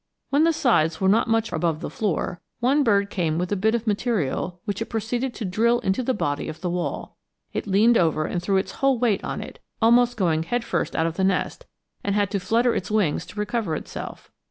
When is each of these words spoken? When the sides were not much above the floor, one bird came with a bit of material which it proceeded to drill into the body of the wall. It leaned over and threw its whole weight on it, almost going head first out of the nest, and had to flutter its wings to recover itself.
When 0.31 0.45
the 0.45 0.51
sides 0.51 0.99
were 0.99 1.07
not 1.07 1.27
much 1.27 1.51
above 1.53 1.79
the 1.79 1.89
floor, 1.91 2.41
one 2.59 2.81
bird 2.83 3.11
came 3.11 3.37
with 3.37 3.51
a 3.51 3.55
bit 3.55 3.75
of 3.75 3.85
material 3.85 4.59
which 4.65 4.81
it 4.81 4.85
proceeded 4.87 5.35
to 5.35 5.45
drill 5.45 5.77
into 5.81 6.01
the 6.01 6.15
body 6.15 6.49
of 6.49 6.59
the 6.61 6.71
wall. 6.71 7.17
It 7.53 7.67
leaned 7.67 7.99
over 7.99 8.25
and 8.25 8.41
threw 8.41 8.57
its 8.57 8.71
whole 8.71 8.97
weight 8.97 9.23
on 9.23 9.41
it, 9.41 9.59
almost 9.79 10.17
going 10.17 10.41
head 10.41 10.63
first 10.63 10.95
out 10.95 11.05
of 11.05 11.17
the 11.17 11.23
nest, 11.23 11.67
and 12.03 12.15
had 12.15 12.31
to 12.31 12.39
flutter 12.39 12.73
its 12.73 12.89
wings 12.89 13.27
to 13.27 13.39
recover 13.39 13.75
itself. 13.75 14.31